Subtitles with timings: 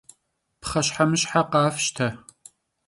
[0.61, 2.07] Pxheşhemışhe khafşte!